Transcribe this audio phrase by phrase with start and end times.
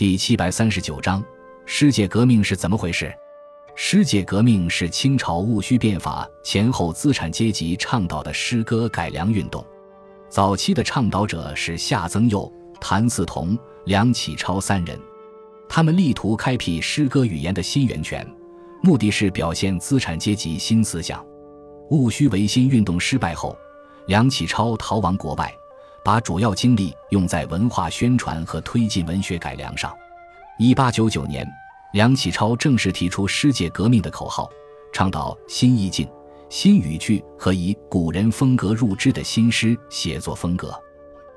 [0.00, 1.22] 第七百三十九章：
[1.66, 3.12] 世界革命是怎么回事？
[3.74, 9.62] 世界革命是清朝戊戌变法前后资产阶级倡导的诗歌改良运动。
[10.30, 12.50] 早期的倡导者是夏曾佑、
[12.80, 14.98] 谭嗣同、梁启超三人，
[15.68, 18.26] 他们力图开辟诗歌语言的新源泉，
[18.82, 21.22] 目的是表现资产阶级新思想。
[21.90, 23.54] 戊戌维新运动失败后，
[24.06, 25.54] 梁启超逃亡国外，
[26.10, 29.96] 把主要精力用在文化宣传和推进文学改良上。
[30.58, 31.48] 一八九九年。
[31.92, 34.48] 梁启超正式提出“诗界革命”的口号，
[34.92, 36.08] 倡导新意境、
[36.48, 40.72] 新语句和以古人风格入织的新诗写作风格。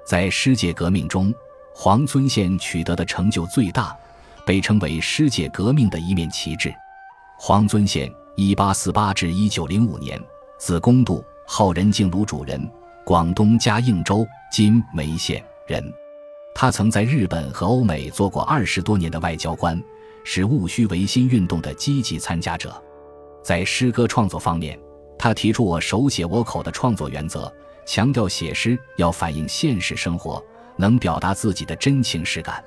[0.05, 1.31] 在诗界革命中，
[1.76, 3.95] 黄遵宪取得的成就最大，
[4.44, 6.73] 被称为“诗界革命”的一面旗帜。
[7.38, 10.20] 黄遵宪（一八四八至一九零五年），
[10.58, 12.72] 字公度，号仁敬庐主人，
[13.03, 15.84] 广东嘉应州（今梅县）人。
[16.53, 19.81] 他曾在日本和欧美做过二十多年的外交官。
[20.23, 22.80] 是戊戌维新运动的积极参加者，
[23.44, 24.80] 在诗歌创作方面，
[25.17, 27.52] 他提出“我手写我口”的创作原则，
[27.83, 30.41] 强调写诗要反映现实生活，
[30.78, 32.63] 能表达自己的真情实感。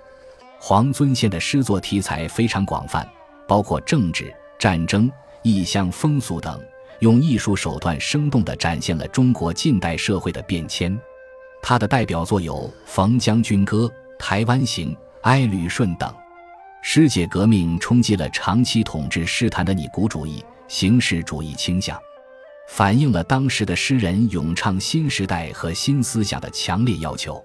[0.59, 3.09] 黄遵宪的诗作题材非常广泛，
[3.47, 5.09] 包括政治、战争、
[5.43, 6.61] 异乡风俗等，
[6.99, 11.01] 用艺术手段生动地展现了中国近代社会的变迁。
[11.69, 13.79] 他的代表作有《冯将军歌》
[14.21, 14.91] 《台湾行》
[15.23, 16.09] 《哀旅顺》等。
[16.81, 21.99] 诗界革命冲击了长期统治诗坛的拟古主义、形式主义倾向，
[22.69, 27.45] 反映了当时的诗人咏唱新时代和新思想的强烈要求。